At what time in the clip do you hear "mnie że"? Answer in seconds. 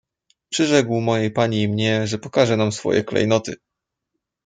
1.69-2.17